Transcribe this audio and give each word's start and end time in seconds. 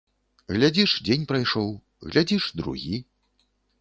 Глядзіш 0.53 0.95
дзень 1.07 1.27
прайшоў, 1.31 1.69
глядзіш 2.09 2.43
другі. 2.63 2.95